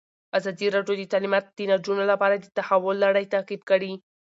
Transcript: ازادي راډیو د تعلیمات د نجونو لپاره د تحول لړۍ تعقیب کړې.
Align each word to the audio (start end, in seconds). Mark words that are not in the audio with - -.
ازادي 0.37 0.67
راډیو 0.75 0.95
د 0.99 1.03
تعلیمات 1.13 1.45
د 1.57 1.59
نجونو 1.71 2.03
لپاره 2.11 2.35
د 2.37 2.45
تحول 2.57 2.95
لړۍ 3.05 3.25
تعقیب 3.33 3.61
کړې. 3.69 3.91